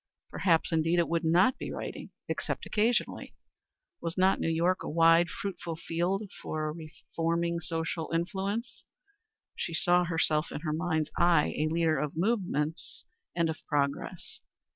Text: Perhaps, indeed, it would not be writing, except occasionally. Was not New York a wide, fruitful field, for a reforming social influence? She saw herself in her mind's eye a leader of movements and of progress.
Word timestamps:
Perhaps, 0.31 0.71
indeed, 0.71 0.97
it 0.97 1.07
would 1.07 1.23
not 1.23 1.59
be 1.59 1.71
writing, 1.71 2.09
except 2.27 2.65
occasionally. 2.65 3.35
Was 4.01 4.17
not 4.17 4.39
New 4.39 4.49
York 4.49 4.81
a 4.81 4.89
wide, 4.89 5.29
fruitful 5.29 5.75
field, 5.75 6.23
for 6.41 6.69
a 6.69 6.71
reforming 6.71 7.59
social 7.59 8.09
influence? 8.11 8.83
She 9.55 9.75
saw 9.75 10.05
herself 10.05 10.51
in 10.51 10.61
her 10.61 10.73
mind's 10.73 11.11
eye 11.19 11.53
a 11.55 11.67
leader 11.67 11.99
of 11.99 12.17
movements 12.17 13.05
and 13.35 13.47
of 13.47 13.57
progress. 13.67 14.41